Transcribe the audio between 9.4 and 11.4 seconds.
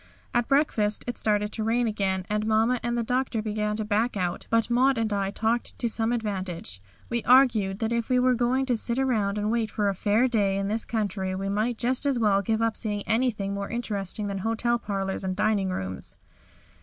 waiting for a fair day in this country